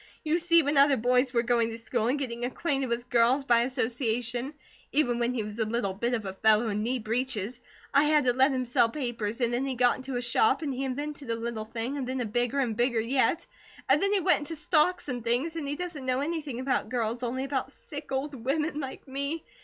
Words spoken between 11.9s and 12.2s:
and then